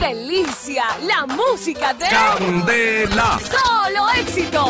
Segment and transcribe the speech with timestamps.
[0.00, 0.84] delicia!
[1.02, 3.38] La música de Candela.
[3.38, 4.66] Solo Éxitos.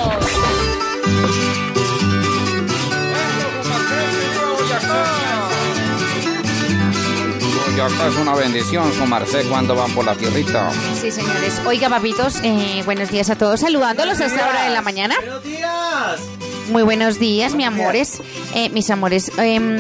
[7.67, 10.71] Boyacá es una bendición, su merced, cuando van por la tierrita.
[11.01, 11.61] Sí, señores.
[11.65, 13.61] Oiga, papitos, eh, buenos días a todos.
[13.61, 15.15] Saludándolos a esta hora de la mañana.
[15.21, 16.40] ¡Buenos días!
[16.69, 18.21] Muy buenos días, mi amores.
[18.55, 19.77] Eh, mis amores, em,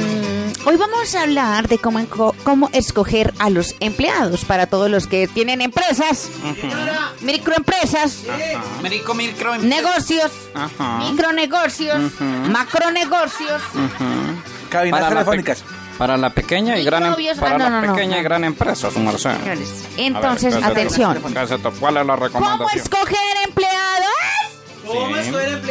[0.65, 5.07] hoy vamos a hablar de cómo, enco- cómo escoger a los empleados para todos los
[5.07, 6.29] que tienen empresas,
[7.21, 8.23] microempresas,
[8.83, 9.57] Merico, micro.
[9.59, 10.98] negocios, Ajá.
[11.11, 12.12] micronegocios,
[12.48, 13.62] macronegocios.
[14.69, 15.65] cabinas Para la, telefónicas.
[15.99, 18.21] para la pequeña y gran, em- para ah, no, la no, pequeña no.
[18.21, 19.30] y gran empresa, su merced.
[19.37, 21.23] Señores, A ver, Entonces, ¿qué se te- atención.
[21.35, 22.69] ¿qué se te- ¿Cuál es la ¿Cómo recomendación?
[22.80, 24.07] escoger empleados?
[24.87, 25.70] ¿Cómo escoger empleados?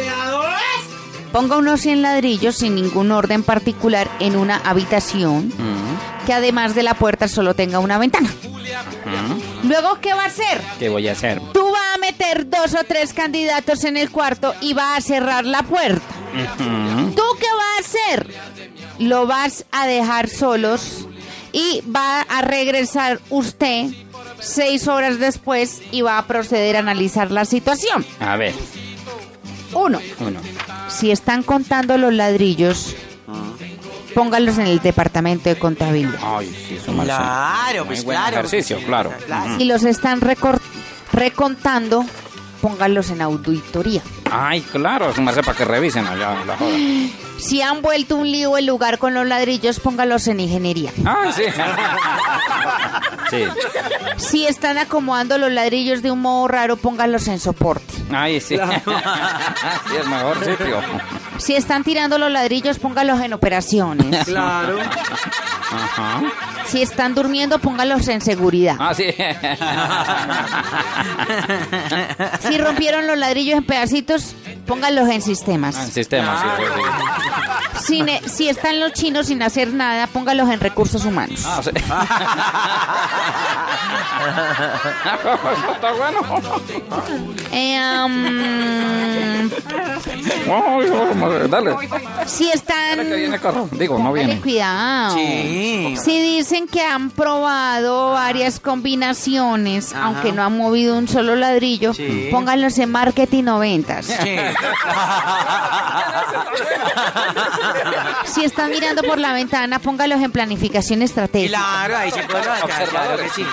[1.32, 6.82] Ponga unos 100 ladrillos sin ningún orden particular en una habitación Mm, que además de
[6.82, 8.28] la puerta solo tenga una ventana.
[8.28, 9.68] mm.
[9.68, 10.60] Luego, ¿qué va a hacer?
[10.78, 11.40] ¿Qué voy a hacer?
[11.52, 15.44] Tú vas a meter dos o tres candidatos en el cuarto y vas a cerrar
[15.44, 16.02] la puerta.
[16.34, 17.10] Ujú.
[17.14, 18.34] ¿Tú qué vas a hacer?
[18.98, 21.06] Lo vas a dejar solos
[21.52, 23.86] y va a regresar usted
[24.40, 28.04] seis horas después y va a proceder a analizar la situación.
[28.20, 28.54] A ver,
[29.72, 30.40] Uno, uno.
[30.90, 32.94] Si están contando los ladrillos,
[34.14, 36.18] póngalos en el departamento de contabilidad.
[36.22, 37.04] Ay, sí, merced.
[37.04, 38.36] Claro, Muy pues buen claro.
[38.38, 39.12] ejercicio, claro.
[39.26, 39.56] Claro.
[39.58, 40.60] Si los están recor-
[41.12, 42.04] recontando,
[42.60, 44.02] póngalos en auditoría.
[44.30, 46.70] Ay, claro, su merced, para que revisen allá la joda.
[47.38, 50.92] Si han vuelto un lío el lugar con los ladrillos, póngalos en ingeniería.
[51.04, 51.42] Ay, sí.
[53.30, 53.44] Sí.
[54.16, 57.94] Si están acomodando los ladrillos de un modo raro, póngalos en soporte.
[58.12, 58.56] Ay, sí.
[59.88, 60.80] Sí, es mejor sitio.
[61.38, 64.24] Si están tirando los ladrillos, póngalos en operaciones.
[64.26, 64.78] Claro.
[65.72, 66.22] Ajá.
[66.70, 68.76] Si están durmiendo, póngalos en seguridad.
[68.78, 69.06] Ah, sí.
[72.48, 74.34] Si rompieron los ladrillos en pedacitos,
[74.66, 75.74] póngalos en Ah, En sistemas.
[75.92, 76.80] sistema, sí, sí, sí.
[78.22, 81.42] Si, si están los chinos sin hacer nada, póngalos en recursos humanos.
[81.44, 81.70] Ah, sí.
[85.74, 86.20] Está bueno.
[87.52, 89.50] Eh, um,
[91.48, 91.76] dale.
[92.26, 92.96] si están...
[92.98, 93.68] Dale que viene carro.
[93.72, 94.40] Digo, no Dale viene.
[94.40, 95.14] cuidado.
[95.16, 95.94] Sí.
[96.02, 102.28] Si dicen que han probado varias combinaciones, aunque no han movido un solo ladrillo, Sí.
[102.30, 104.06] pónganlos en marketing o ventas.
[104.06, 104.14] Sí.
[108.24, 111.58] Si están mirando por la ventana, póngalos en planificación estratégica.
[111.58, 112.42] Claro, ahí se puede
[112.90, 113.44] claro que sí.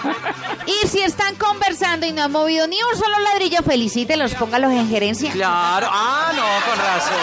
[0.68, 4.90] Y si están conversando y no han movido ni un solo ladrillo, felicítelos, póngalos en
[4.90, 5.32] gerencia.
[5.32, 5.88] Claro.
[5.92, 7.14] Ah, no, con razón.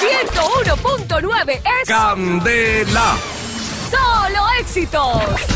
[0.00, 3.16] 101.9 es Candela.
[3.90, 5.51] Solo Éxitos.